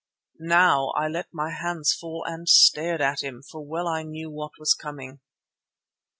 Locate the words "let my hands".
1.07-1.93